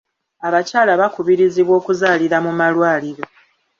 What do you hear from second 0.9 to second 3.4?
bakubirizibwa okuzaalira mu malwaliro.